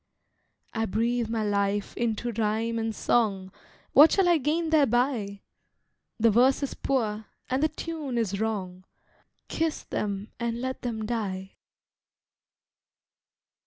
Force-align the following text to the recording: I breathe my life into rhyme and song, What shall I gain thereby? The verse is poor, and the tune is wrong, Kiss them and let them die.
I 0.73 0.87
breathe 0.87 1.29
my 1.29 1.43
life 1.43 1.95
into 1.95 2.31
rhyme 2.31 2.79
and 2.79 2.95
song, 2.95 3.51
What 3.93 4.11
shall 4.11 4.27
I 4.27 4.39
gain 4.39 4.71
thereby? 4.71 5.41
The 6.19 6.31
verse 6.31 6.63
is 6.63 6.73
poor, 6.73 7.27
and 7.51 7.61
the 7.61 7.69
tune 7.69 8.17
is 8.17 8.41
wrong, 8.41 8.83
Kiss 9.47 9.83
them 9.83 10.31
and 10.39 10.59
let 10.59 10.81
them 10.81 11.05
die. 11.05 11.51